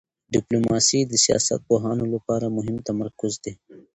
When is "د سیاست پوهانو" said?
1.05-2.05